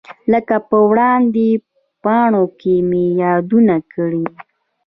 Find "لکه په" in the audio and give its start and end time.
0.31-0.77